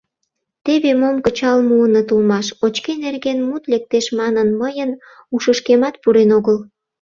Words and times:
Теве 0.65 0.91
мом 1.01 1.15
кычал 1.25 1.59
муыныт 1.67 2.07
улмаш, 2.13 2.47
очки 2.65 2.93
нерген 3.03 3.39
мут 3.47 3.63
лектеш 3.71 4.05
манын, 4.19 4.47
мыйын 4.59 4.91
ушышкемат 5.35 5.95
пурен 6.01 6.29
огыл. 6.37 6.57